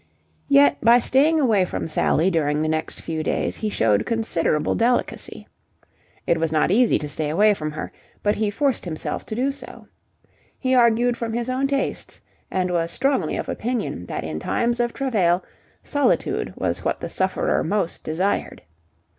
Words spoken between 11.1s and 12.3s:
from his own tastes,